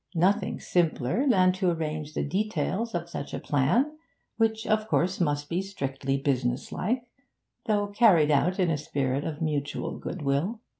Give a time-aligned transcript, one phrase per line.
[0.15, 3.99] Nothing simpler than to arrange the details of such a plan,
[4.37, 7.05] which, of course, must be 'strictly businesslike,'
[7.67, 10.59] though carried out in a spirit of mutual goodwill.